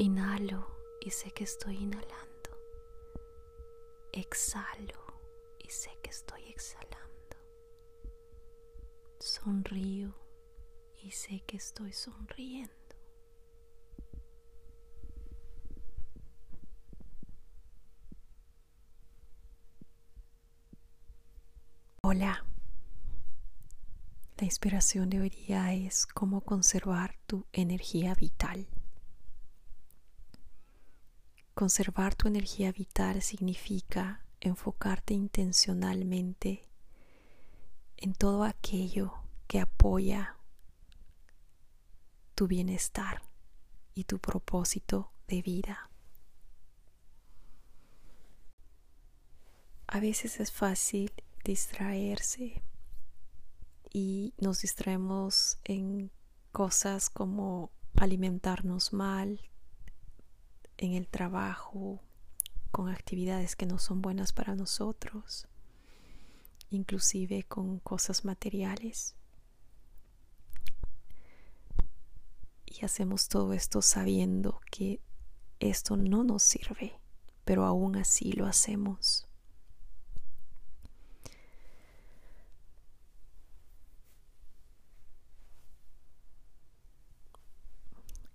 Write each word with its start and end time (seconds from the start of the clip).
Inhalo 0.00 0.64
y 1.00 1.10
sé 1.10 1.32
que 1.32 1.42
estoy 1.42 1.74
inhalando. 1.78 2.50
Exhalo 4.12 5.02
y 5.58 5.68
sé 5.70 5.90
que 6.00 6.10
estoy 6.10 6.44
exhalando. 6.44 7.36
Sonrío 9.18 10.14
y 11.02 11.10
sé 11.10 11.40
que 11.40 11.56
estoy 11.56 11.92
sonriendo. 11.92 12.72
Hola. 22.02 22.44
La 24.36 24.44
inspiración 24.44 25.10
de 25.10 25.18
hoy 25.18 25.30
día 25.30 25.74
es 25.74 26.06
cómo 26.06 26.42
conservar 26.42 27.16
tu 27.26 27.48
energía 27.52 28.14
vital. 28.14 28.68
Conservar 31.58 32.14
tu 32.14 32.28
energía 32.28 32.70
vital 32.70 33.20
significa 33.20 34.24
enfocarte 34.38 35.12
intencionalmente 35.12 36.62
en 37.96 38.14
todo 38.14 38.44
aquello 38.44 39.12
que 39.48 39.58
apoya 39.58 40.36
tu 42.36 42.46
bienestar 42.46 43.22
y 43.92 44.04
tu 44.04 44.20
propósito 44.20 45.10
de 45.26 45.42
vida. 45.42 45.90
A 49.88 49.98
veces 49.98 50.38
es 50.38 50.52
fácil 50.52 51.10
distraerse 51.42 52.62
y 53.92 54.32
nos 54.38 54.60
distraemos 54.60 55.58
en 55.64 56.12
cosas 56.52 57.10
como 57.10 57.72
alimentarnos 57.96 58.92
mal, 58.92 59.40
en 60.78 60.94
el 60.94 61.06
trabajo, 61.08 62.00
con 62.70 62.88
actividades 62.88 63.56
que 63.56 63.66
no 63.66 63.78
son 63.78 64.00
buenas 64.00 64.32
para 64.32 64.54
nosotros, 64.54 65.46
inclusive 66.70 67.42
con 67.42 67.78
cosas 67.80 68.24
materiales. 68.24 69.14
Y 72.64 72.84
hacemos 72.84 73.28
todo 73.28 73.52
esto 73.52 73.82
sabiendo 73.82 74.60
que 74.70 75.00
esto 75.58 75.96
no 75.96 76.22
nos 76.22 76.42
sirve, 76.42 77.00
pero 77.44 77.64
aún 77.64 77.96
así 77.96 78.32
lo 78.32 78.46
hacemos. 78.46 79.27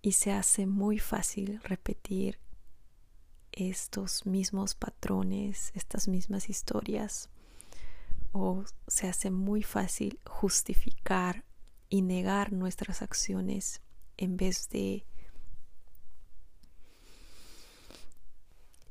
Y 0.03 0.11
se 0.11 0.33
hace 0.33 0.67
muy 0.67 0.99
fácil 0.99 1.61
repetir 1.63 2.37
estos 3.53 4.25
mismos 4.25 4.75
patrones, 4.75 5.71
estas 5.75 6.09
mismas 6.09 6.49
historias, 6.49 7.29
o 8.33 8.65
se 8.85 9.07
hace 9.07 9.31
muy 9.31 9.63
fácil 9.63 10.19
justificar 10.25 11.45
y 11.87 12.01
negar 12.01 12.51
nuestras 12.51 13.01
acciones 13.01 13.81
en 14.17 14.35
vez 14.35 14.69
de 14.69 15.05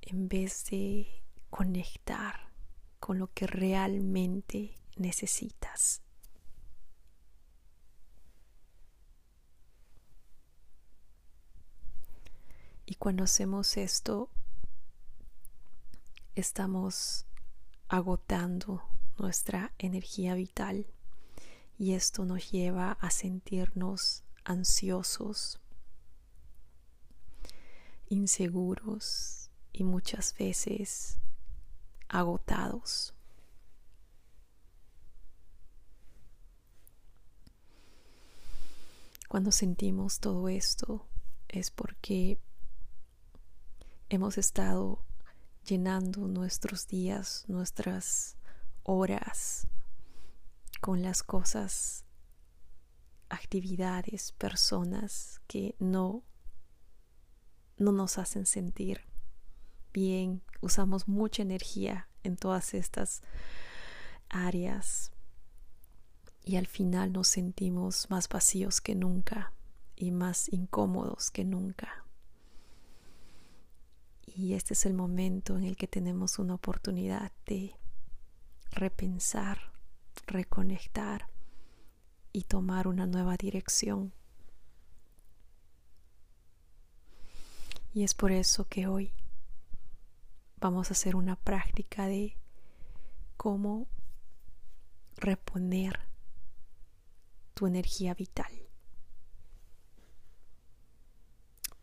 en 0.00 0.28
vez 0.28 0.64
de 0.70 1.08
conectar 1.50 2.50
con 3.00 3.18
lo 3.18 3.30
que 3.34 3.46
realmente 3.46 4.78
necesitas. 4.96 6.00
Y 12.86 12.96
cuando 12.96 13.24
hacemos 13.24 13.76
esto, 13.76 14.28
estamos 16.34 17.26
agotando 17.88 18.82
nuestra 19.18 19.72
energía 19.78 20.34
vital 20.34 20.86
y 21.78 21.94
esto 21.94 22.24
nos 22.24 22.50
lleva 22.50 22.92
a 22.92 23.10
sentirnos 23.10 24.24
ansiosos, 24.44 25.60
inseguros 28.08 29.50
y 29.72 29.84
muchas 29.84 30.36
veces 30.36 31.18
agotados. 32.08 33.14
Cuando 39.28 39.50
sentimos 39.50 40.20
todo 40.20 40.48
esto 40.48 41.06
es 41.48 41.70
porque 41.70 42.38
hemos 44.14 44.36
estado 44.36 45.02
llenando 45.64 46.28
nuestros 46.28 46.86
días, 46.86 47.46
nuestras 47.48 48.36
horas 48.82 49.66
con 50.82 51.00
las 51.00 51.22
cosas, 51.22 52.04
actividades, 53.30 54.32
personas 54.32 55.40
que 55.46 55.76
no 55.78 56.24
no 57.78 57.90
nos 57.90 58.18
hacen 58.18 58.44
sentir 58.44 59.00
bien, 59.94 60.42
usamos 60.60 61.08
mucha 61.08 61.40
energía 61.40 62.06
en 62.22 62.36
todas 62.36 62.74
estas 62.74 63.22
áreas 64.28 65.10
y 66.44 66.56
al 66.56 66.66
final 66.66 67.12
nos 67.12 67.28
sentimos 67.28 68.10
más 68.10 68.28
vacíos 68.28 68.82
que 68.82 68.94
nunca 68.94 69.54
y 69.96 70.10
más 70.10 70.52
incómodos 70.52 71.30
que 71.30 71.44
nunca. 71.44 72.01
Y 74.34 74.54
este 74.54 74.72
es 74.74 74.86
el 74.86 74.94
momento 74.94 75.58
en 75.58 75.64
el 75.64 75.76
que 75.76 75.86
tenemos 75.86 76.38
una 76.38 76.54
oportunidad 76.54 77.32
de 77.46 77.76
repensar, 78.70 79.72
reconectar 80.26 81.28
y 82.32 82.44
tomar 82.44 82.88
una 82.88 83.06
nueva 83.06 83.36
dirección. 83.36 84.14
Y 87.92 88.04
es 88.04 88.14
por 88.14 88.32
eso 88.32 88.66
que 88.68 88.86
hoy 88.86 89.12
vamos 90.58 90.88
a 90.88 90.92
hacer 90.94 91.14
una 91.14 91.36
práctica 91.36 92.06
de 92.06 92.38
cómo 93.36 93.86
reponer 95.16 96.00
tu 97.52 97.66
energía 97.66 98.14
vital. 98.14 98.61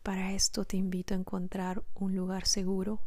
Para 0.02 0.32
esto 0.32 0.64
te 0.64 0.76
invito 0.78 1.12
a 1.12 1.18
encontrar 1.18 1.84
un 1.94 2.16
lugar 2.16 2.46
seguro 2.46 3.00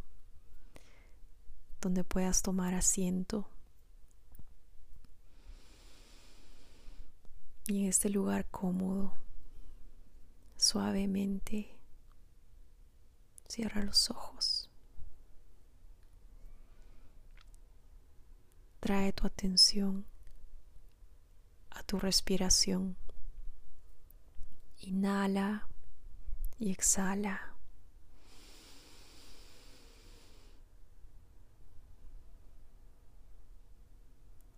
donde 1.80 2.04
puedas 2.04 2.42
tomar 2.42 2.74
asiento. 2.74 3.48
Y 7.66 7.82
en 7.82 7.88
este 7.88 8.10
lugar 8.10 8.46
cómodo, 8.50 9.12
suavemente, 10.56 11.76
cierra 13.48 13.82
los 13.82 14.10
ojos. 14.10 14.70
Trae 18.80 19.12
tu 19.12 19.26
atención 19.26 20.06
a 21.70 21.82
tu 21.82 21.98
respiración. 21.98 22.96
Inhala 24.78 25.66
y 26.58 26.70
exhala. 26.70 27.54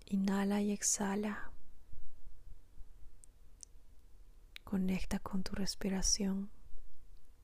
Inhala 0.06 0.60
y 0.60 0.72
exhala. 0.72 1.50
Conecta 4.64 5.19
con 5.19 5.43
tu 5.43 5.54
respiración. 5.54 6.50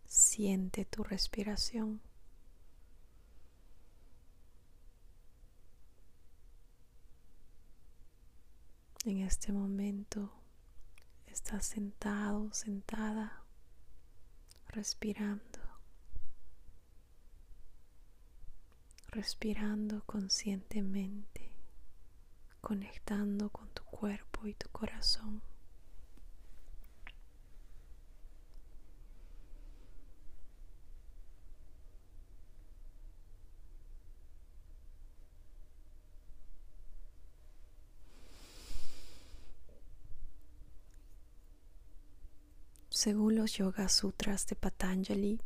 Siente 0.07 0.85
tu 0.85 1.03
respiración. 1.03 2.01
En 9.05 9.19
este 9.23 9.53
momento 9.53 10.33
estás 11.27 11.67
sentado, 11.67 12.53
sentada 12.53 13.42
respirando, 14.73 15.61
respirando 19.09 20.03
conscientemente, 20.07 21.53
conectando 22.63 23.51
con 23.51 23.69
tu 23.69 23.85
cuerpo 23.85 24.47
y 24.47 24.55
tu 24.55 24.71
corazón. 24.71 25.43
Según 43.05 43.35
los 43.35 43.55
Yoga 43.55 43.89
Sutras 43.89 44.47
de 44.47 44.55
Patanjali, 44.55 45.41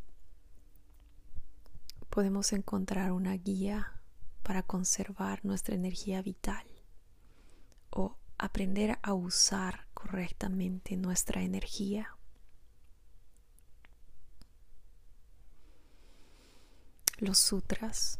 podemos 2.10 2.52
encontrar 2.52 3.12
una 3.12 3.32
guía 3.32 3.98
para 4.42 4.62
conservar 4.62 5.42
nuestra 5.42 5.74
energía 5.74 6.20
vital 6.20 6.66
o 7.88 8.18
aprender 8.36 8.98
a 9.00 9.14
usar 9.14 9.86
correctamente 9.94 10.98
nuestra 10.98 11.40
energía. 11.40 12.18
Los 17.16 17.38
sutras 17.38 18.18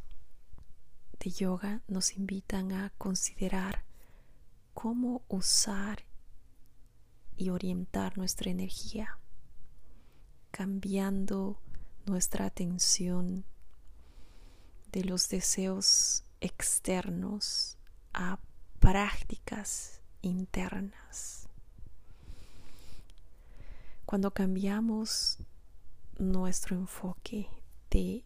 de 1.20 1.30
yoga 1.30 1.82
nos 1.88 2.16
invitan 2.16 2.72
a 2.72 2.88
considerar 2.96 3.84
cómo 4.72 5.26
usar 5.28 6.06
y 7.36 7.50
orientar 7.50 8.16
nuestra 8.16 8.50
energía, 8.50 9.18
cambiando 10.56 11.60
nuestra 12.06 12.46
atención 12.46 13.44
de 14.90 15.04
los 15.04 15.28
deseos 15.28 16.24
externos 16.40 17.76
a 18.14 18.38
prácticas 18.80 20.00
internas. 20.22 21.50
Cuando 24.06 24.30
cambiamos 24.30 25.40
nuestro 26.18 26.74
enfoque 26.74 27.50
de 27.90 28.24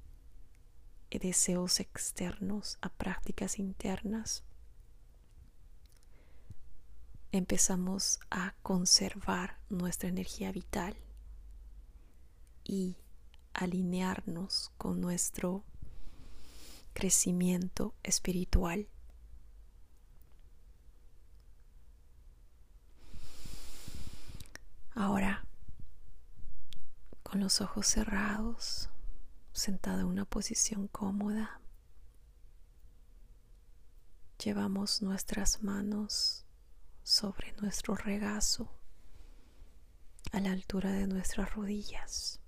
deseos 1.10 1.80
externos 1.80 2.78
a 2.80 2.90
prácticas 2.90 3.58
internas, 3.58 4.44
empezamos 7.32 8.20
a 8.30 8.54
conservar 8.62 9.58
nuestra 9.68 10.08
energía 10.08 10.52
vital 10.52 10.94
y 12.70 12.94
alinearnos 13.52 14.70
con 14.78 15.00
nuestro 15.00 15.64
crecimiento 16.92 17.96
espiritual. 18.04 18.88
Ahora, 24.94 25.44
con 27.24 27.40
los 27.40 27.60
ojos 27.60 27.88
cerrados, 27.88 28.88
sentado 29.52 30.02
en 30.02 30.06
una 30.06 30.24
posición 30.24 30.86
cómoda, 30.86 31.60
llevamos 34.38 35.02
nuestras 35.02 35.64
manos 35.64 36.46
sobre 37.02 37.52
nuestro 37.54 37.96
regazo 37.96 38.72
a 40.30 40.38
la 40.38 40.52
altura 40.52 40.92
de 40.92 41.08
nuestras 41.08 41.52
rodillas. 41.52 42.39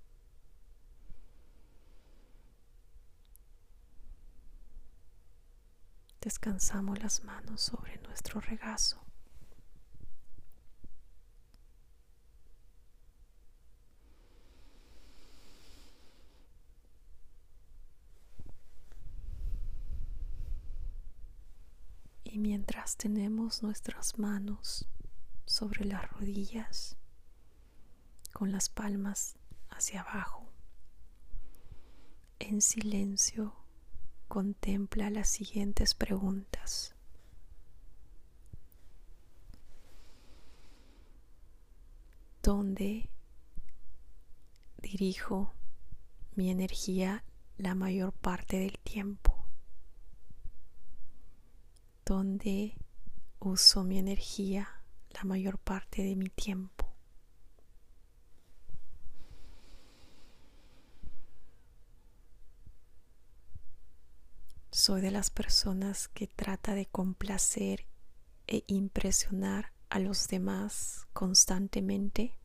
Descansamos 6.23 7.03
las 7.03 7.25
manos 7.25 7.59
sobre 7.59 7.97
nuestro 7.97 8.39
regazo. 8.39 9.03
Y 22.23 22.39
mientras 22.39 22.95
tenemos 22.95 23.61
nuestras 23.61 24.17
manos 24.17 24.87
sobre 25.45 25.83
las 25.83 26.09
rodillas, 26.09 26.95
con 28.31 28.53
las 28.53 28.69
palmas 28.69 29.35
hacia 29.69 29.99
abajo, 29.99 30.49
en 32.39 32.61
silencio 32.61 33.62
contempla 34.33 35.11
las 35.11 35.29
siguientes 35.29 35.93
preguntas. 35.93 36.95
¿Dónde 42.41 43.11
dirijo 44.79 45.53
mi 46.33 46.49
energía 46.49 47.23
la 47.59 47.75
mayor 47.75 48.11
parte 48.11 48.57
del 48.57 48.79
tiempo? 48.79 49.45
¿Dónde 52.03 52.75
uso 53.37 53.83
mi 53.83 53.99
energía 53.99 54.67
la 55.11 55.25
mayor 55.25 55.59
parte 55.59 56.01
de 56.01 56.15
mi 56.15 56.29
tiempo? 56.29 56.91
Soy 64.85 64.99
de 64.99 65.11
las 65.11 65.29
personas 65.29 66.09
que 66.09 66.27
trata 66.27 66.75
de 66.75 66.85
complacer 66.85 67.85
e 68.47 68.65
impresionar 68.67 69.71
a 69.89 69.97
los 69.99 70.27
demás 70.27 71.07
constantemente. 71.13 72.37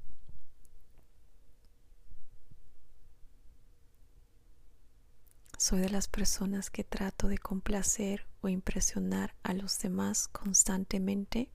Soy 5.59 5.81
de 5.81 5.91
las 5.91 6.07
personas 6.07 6.71
que 6.71 6.85
trato 6.85 7.27
de 7.27 7.39
complacer 7.39 8.29
o 8.41 8.49
impresionar 8.49 9.35
a 9.43 9.53
los 9.53 9.81
demás 9.81 10.29
constantemente. 10.29 11.51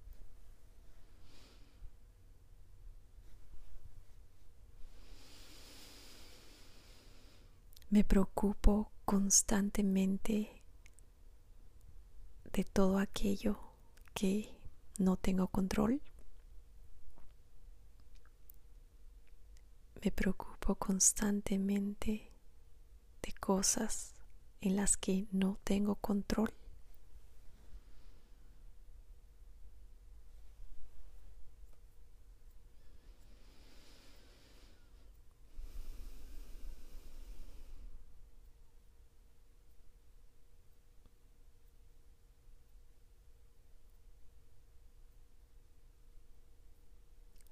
Me 7.90 8.04
preocupo 8.04 8.92
constantemente 9.06 10.53
de 12.54 12.64
todo 12.64 13.00
aquello 13.00 13.57
que 14.14 14.56
no 15.00 15.18
tengo 15.18 15.48
control. 15.48 16.02
Me 20.04 20.12
preocupo 20.12 20.76
constantemente 20.76 22.31
de 23.22 23.33
cosas 23.33 24.14
en 24.62 24.76
las 24.76 24.98
que 24.98 25.28
no 25.31 25.57
tengo 25.64 25.95
control. 25.95 26.54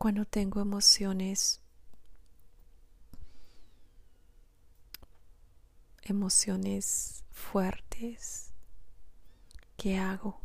Cuando 0.01 0.25
tengo 0.25 0.60
emociones, 0.60 1.62
emociones 6.01 7.24
fuertes, 7.29 8.51
¿qué 9.77 10.00
hago? 10.00 10.41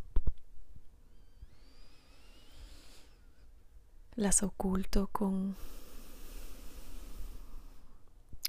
Las 4.14 4.42
oculto 4.42 5.06
con 5.06 5.56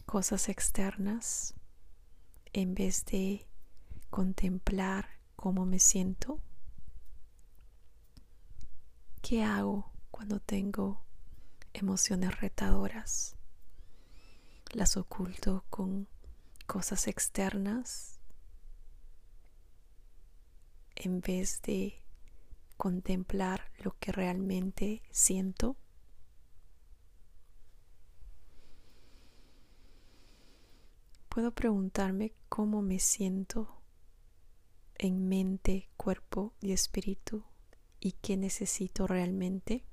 cosas 0.05 0.49
externas 0.49 1.53
en 2.51 2.75
vez 2.75 3.05
de 3.05 3.47
contemplar 4.09 5.07
cómo 5.37 5.65
me 5.65 5.79
siento. 5.79 6.41
¿Qué 9.21 9.41
hago 9.41 9.96
cuando 10.17 10.39
tengo 10.39 11.03
emociones 11.73 12.41
retadoras. 12.41 13.35
Las 14.73 14.97
oculto 14.97 15.63
con 15.69 16.07
cosas 16.65 17.07
externas 17.07 18.19
en 20.95 21.21
vez 21.21 21.61
de 21.61 22.01
contemplar 22.77 23.71
lo 23.77 23.95
que 23.99 24.11
realmente 24.11 25.03
siento. 25.11 25.77
Puedo 31.29 31.51
preguntarme 31.51 32.33
cómo 32.49 32.81
me 32.81 32.97
siento 32.97 33.83
en 34.95 35.29
mente, 35.29 35.91
cuerpo 35.95 36.55
y 36.59 36.71
espíritu 36.71 37.43
y 37.99 38.13
qué 38.13 38.35
necesito 38.35 39.05
realmente 39.05 39.85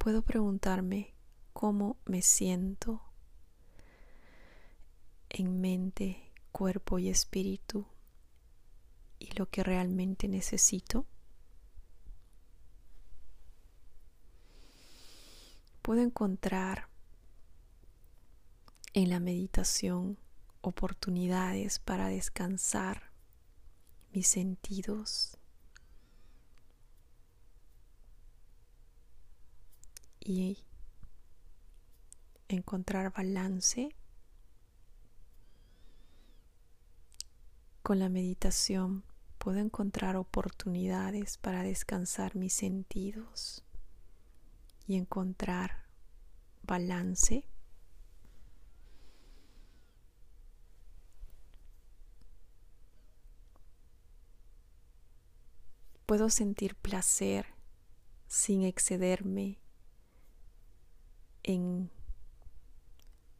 puedo 0.00 0.22
preguntarme 0.22 1.12
cómo 1.52 1.98
me 2.06 2.22
siento 2.22 3.02
en 5.28 5.60
mente, 5.60 6.32
cuerpo 6.52 6.98
y 6.98 7.10
espíritu 7.10 7.86
y 9.18 9.30
lo 9.36 9.50
que 9.50 9.62
realmente 9.62 10.26
necesito. 10.26 11.04
Puedo 15.82 16.00
encontrar 16.00 16.88
en 18.94 19.10
la 19.10 19.20
meditación 19.20 20.16
oportunidades 20.62 21.78
para 21.78 22.08
descansar 22.08 23.12
mis 24.14 24.28
sentidos 24.28 25.39
y 30.20 30.64
encontrar 32.48 33.12
balance 33.12 33.94
con 37.82 37.98
la 37.98 38.08
meditación. 38.08 39.04
Puedo 39.38 39.58
encontrar 39.58 40.16
oportunidades 40.16 41.38
para 41.38 41.62
descansar 41.62 42.36
mis 42.36 42.52
sentidos 42.52 43.64
y 44.86 44.96
encontrar 44.96 45.86
balance. 46.62 47.44
Puedo 56.04 56.28
sentir 56.28 56.74
placer 56.74 57.46
sin 58.26 58.62
excederme 58.62 59.58
en, 61.42 61.90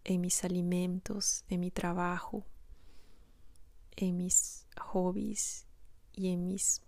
en 0.04 0.20
mis 0.20 0.44
alimentos, 0.44 1.44
en 1.48 1.60
mi 1.60 1.70
trabajo, 1.70 2.44
en 3.96 4.16
mis 4.16 4.66
hobbies 4.78 5.66
y 6.12 6.28
en 6.28 6.46
mis 6.46 6.82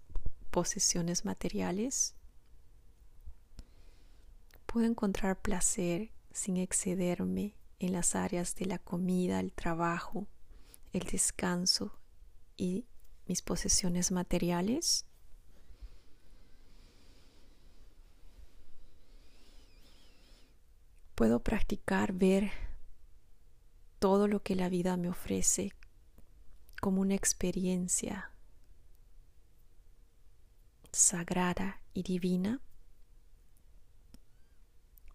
posesiones 0.51 1.25
materiales. 1.25 2.15
Puedo 4.67 4.87
encontrar 4.87 5.41
placer 5.41 6.13
sin 6.31 6.57
excederme 6.57 7.57
en 7.79 7.93
las 7.93 8.15
áreas 8.15 8.55
de 8.55 8.67
la 8.67 8.79
comida, 8.79 9.41
el 9.41 9.53
trabajo, 9.53 10.29
el 10.93 11.03
descanso 11.03 11.99
y 12.57 12.87
mis 13.27 13.43
posesiones 13.43 14.13
materiales. 14.13 15.07
Puedo 21.15 21.43
practicar 21.43 22.13
ver 22.13 22.51
todo 23.99 24.29
lo 24.29 24.43
que 24.43 24.57
la 24.57 24.69
vida 24.69 24.97
me 24.97 25.09
ofrece 25.09 25.73
como 26.81 27.01
una 27.01 27.15
experiencia 27.15 28.33
sagrada 30.91 31.81
y 31.95 32.03
divina, 32.03 32.61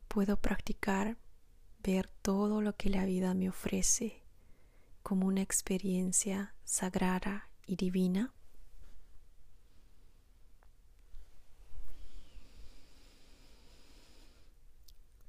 puedo 0.08 0.40
practicar 0.40 1.18
ver 1.84 2.10
todo 2.22 2.62
lo 2.62 2.76
que 2.76 2.90
la 2.90 3.06
vida 3.06 3.34
me 3.34 3.50
ofrece 3.50 4.24
como 5.04 5.28
una 5.28 5.42
experiencia 5.42 6.56
sagrada 6.64 7.50
y 7.66 7.76
divina. 7.76 8.34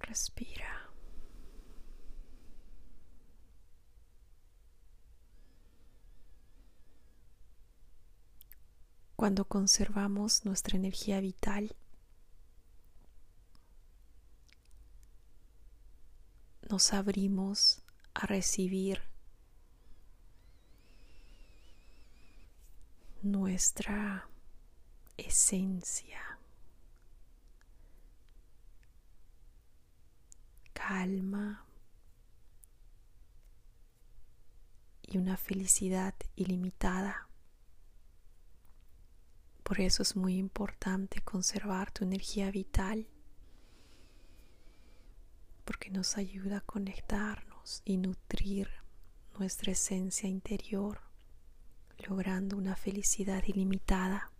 Respira. 0.08 0.90
Cuando 9.16 9.44
conservamos 9.44 10.46
nuestra 10.46 10.78
energía 10.78 11.20
vital, 11.20 11.76
nos 16.70 16.94
abrimos 16.94 17.82
a 18.14 18.26
recibir 18.26 19.02
nuestra 23.20 24.26
esencia. 25.18 26.37
Y 35.02 35.18
una 35.18 35.36
felicidad 35.36 36.14
ilimitada. 36.34 37.28
Por 39.62 39.80
eso 39.80 40.02
es 40.02 40.16
muy 40.16 40.36
importante 40.36 41.20
conservar 41.20 41.90
tu 41.90 42.04
energía 42.04 42.50
vital, 42.50 43.06
porque 45.64 45.90
nos 45.90 46.16
ayuda 46.16 46.58
a 46.58 46.62
conectarnos 46.62 47.82
y 47.84 47.98
nutrir 47.98 48.70
nuestra 49.38 49.72
esencia 49.72 50.26
interior, 50.28 51.02
logrando 52.08 52.56
una 52.56 52.76
felicidad 52.76 53.44
ilimitada. 53.46 54.32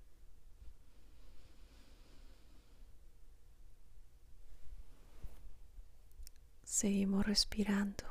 Seguimos 6.81 7.27
respirando. 7.27 8.05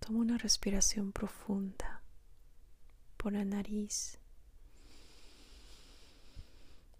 Toma 0.00 0.18
una 0.18 0.36
respiración 0.36 1.12
profunda 1.12 2.02
por 3.16 3.32
la 3.32 3.46
nariz. 3.46 4.18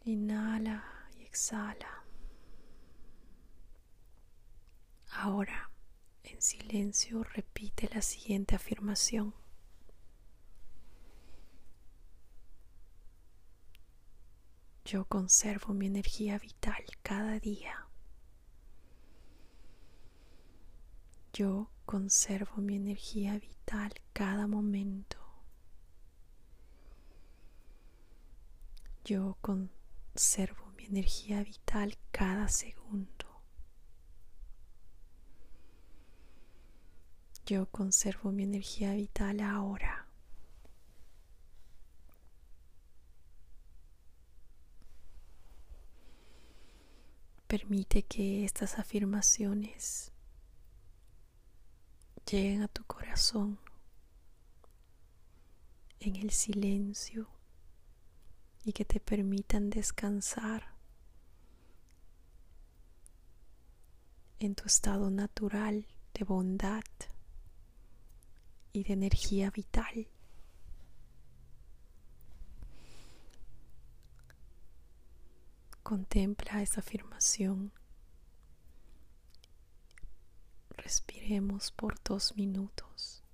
Inhala 0.07 0.83
y 1.19 1.25
exhala. 1.25 2.03
Ahora, 5.11 5.71
en 6.25 6.41
silencio, 6.41 7.25
repite 7.25 7.91
la 7.93 8.01
siguiente 8.01 8.55
afirmación. 8.55 9.35
Yo 14.93 15.05
conservo 15.05 15.73
mi 15.73 15.87
energía 15.87 16.37
vital 16.41 16.85
cada 17.01 17.39
día. 17.39 17.87
Yo 21.33 21.71
conservo 21.87 22.57
mi 22.57 22.75
energía 22.75 23.39
vital 23.39 23.95
cada 24.13 24.49
momento. 24.49 25.17
Yo 29.05 29.37
conservo 29.41 30.73
mi 30.77 30.87
energía 30.87 31.45
vital 31.45 31.97
cada 32.11 32.49
segundo. 32.49 33.43
Yo 37.47 37.67
conservo 37.67 38.33
mi 38.33 38.43
energía 38.43 38.95
vital 38.95 39.39
ahora. 39.39 40.10
Permite 47.51 48.05
que 48.05 48.45
estas 48.45 48.79
afirmaciones 48.79 50.13
lleguen 52.31 52.63
a 52.63 52.69
tu 52.69 52.85
corazón 52.85 53.59
en 55.99 56.15
el 56.15 56.31
silencio 56.31 57.29
y 58.63 58.73
que 58.73 58.85
te 58.85 59.01
permitan 59.01 59.69
descansar 59.69 60.77
en 64.39 64.55
tu 64.55 64.67
estado 64.67 65.11
natural 65.11 65.89
de 66.15 66.25
bondad 66.25 66.85
y 68.73 68.85
de 68.85 68.93
energía 68.93 69.51
vital. 69.51 70.07
Contempla 75.91 76.63
esa 76.63 76.79
afirmación. 76.83 77.73
Respiremos 80.77 81.73
por 81.73 82.01
dos 82.05 82.37
minutos. 82.37 83.25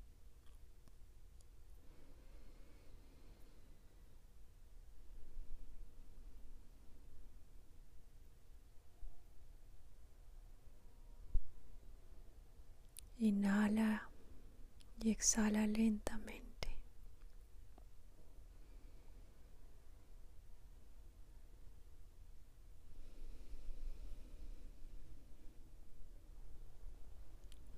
Inhala 13.19 14.09
y 15.03 15.11
exhala 15.11 15.67
lentamente. 15.67 16.46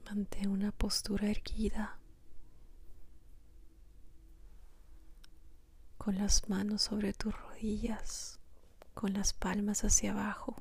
Mantén 0.09 0.49
una 0.49 0.73
postura 0.73 1.29
erguida 1.29 1.99
con 5.99 6.17
las 6.17 6.49
manos 6.49 6.81
sobre 6.81 7.12
tus 7.12 7.38
rodillas, 7.38 8.41
con 8.95 9.12
las 9.12 9.35
palmas 9.35 9.85
hacia 9.85 10.12
abajo. 10.12 10.57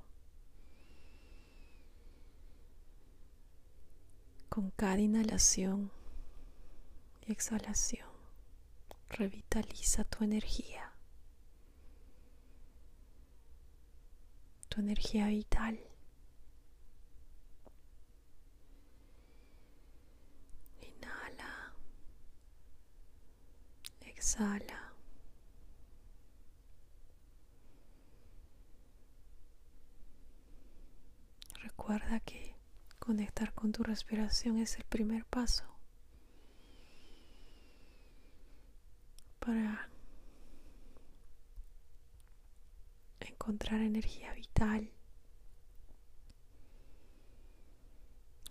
Con 4.49 4.71
cada 4.71 4.99
inhalación 4.99 5.91
y 7.25 7.31
exhalación, 7.31 8.09
revitaliza 9.07 10.03
tu 10.03 10.25
energía, 10.25 10.91
tu 14.67 14.81
energía 14.81 15.27
vital. 15.27 15.79
Recuerda 31.61 32.19
que 32.19 32.53
conectar 32.99 33.53
con 33.53 33.71
tu 33.71 33.83
respiración 33.83 34.57
es 34.57 34.75
el 34.77 34.83
primer 34.83 35.23
paso 35.23 35.63
para 39.39 39.89
encontrar 43.21 43.79
energía 43.79 44.33
vital, 44.33 44.91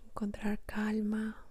encontrar 0.07 0.57
calma 0.65 1.46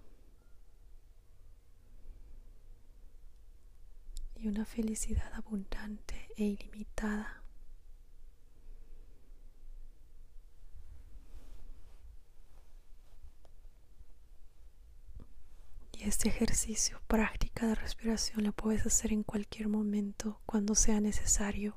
y 4.47 4.49
una 4.49 4.65
felicidad 4.65 5.33
abundante 5.35 6.15
e 6.37 6.45
ilimitada. 6.45 7.43
Este 15.99 16.29
ejercicio, 16.29 17.03
práctica 17.09 17.67
de 17.67 17.75
respiración, 17.75 18.45
lo 18.45 18.53
puedes 18.53 18.87
hacer 18.87 19.13
en 19.13 19.25
cualquier 19.25 19.67
momento, 19.69 20.41
cuando 20.47 20.77
sea 20.77 21.01
necesario. 21.01 21.77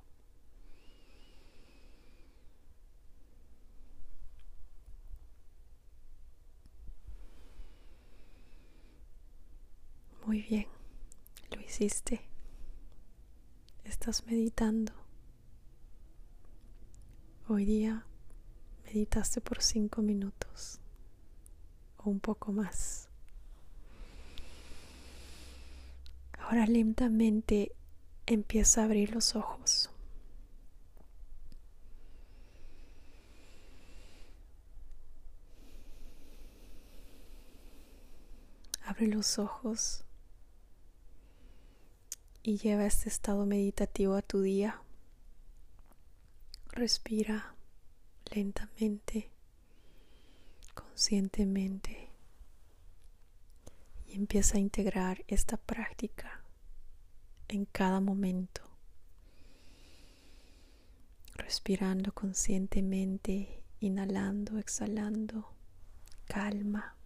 Muy 10.27 10.43
bien, 10.43 10.67
lo 11.49 11.61
hiciste. 11.61 12.28
Estás 13.99 14.25
meditando. 14.27 14.93
Hoy 17.49 17.65
día 17.65 18.05
meditaste 18.85 19.41
por 19.41 19.61
cinco 19.61 20.01
minutos 20.01 20.79
o 21.97 22.09
un 22.09 22.21
poco 22.21 22.53
más. 22.53 23.09
Ahora 26.39 26.65
lentamente 26.65 27.73
empieza 28.25 28.83
a 28.83 28.85
abrir 28.85 29.13
los 29.13 29.35
ojos. 29.35 29.89
Abre 38.85 39.07
los 39.07 39.37
ojos 39.39 40.05
y 42.43 42.57
lleva 42.57 42.85
este 42.85 43.09
estado 43.09 43.45
meditativo 43.45 44.15
a 44.15 44.21
tu 44.21 44.41
día. 44.41 44.81
Respira 46.71 47.55
lentamente, 48.31 49.29
conscientemente 50.73 52.09
y 54.07 54.15
empieza 54.15 54.57
a 54.57 54.61
integrar 54.61 55.23
esta 55.27 55.57
práctica 55.57 56.43
en 57.47 57.65
cada 57.65 57.99
momento, 57.99 58.61
respirando 61.33 62.13
conscientemente, 62.13 63.63
inhalando, 63.79 64.57
exhalando, 64.59 65.51
calma. 66.25 66.98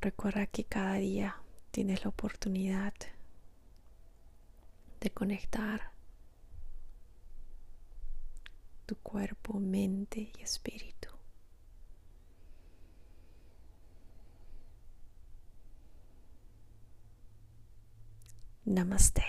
Recuerda 0.00 0.46
que 0.46 0.64
cada 0.64 0.94
día 0.94 1.42
tienes 1.72 2.04
la 2.04 2.10
oportunidad 2.10 2.94
de 5.00 5.10
conectar 5.10 5.92
tu 8.86 8.94
cuerpo, 8.96 9.58
mente 9.58 10.32
y 10.38 10.42
espíritu. 10.42 11.08
Namaste. 18.64 19.24